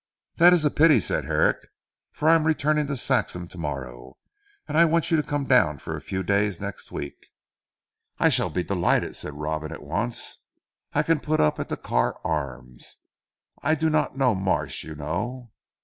"That 0.37 0.51
is 0.51 0.65
a 0.65 0.71
pity," 0.71 0.99
said 0.99 1.25
Herrick, 1.25 1.69
"for 2.11 2.27
I 2.27 2.33
am 2.33 2.45
returning 2.47 2.87
to 2.87 2.97
Saxham 2.97 3.47
to 3.49 3.57
morrow, 3.59 4.17
and 4.67 4.75
I 4.75 4.83
want 4.83 5.11
you 5.11 5.17
to 5.17 5.21
come 5.21 5.45
down 5.45 5.77
for 5.77 5.95
a 5.95 6.01
few 6.01 6.23
days 6.23 6.59
next 6.59 6.91
week." 6.91 7.27
"I 8.17 8.29
shall 8.29 8.49
be 8.49 8.63
delighted," 8.63 9.09
replied 9.23 9.39
Robin 9.39 9.71
at 9.71 9.83
once. 9.83 10.39
"I 10.93 11.03
can 11.03 11.19
put 11.19 11.39
up 11.39 11.59
at 11.59 11.69
The 11.69 11.77
Carr 11.77 12.19
Arms. 12.23 12.97
I 13.61 13.75
do 13.75 13.91
not 13.91 14.17
know 14.17 14.33
Marsh 14.33 14.83
you 14.83 14.95
know." 14.95 15.51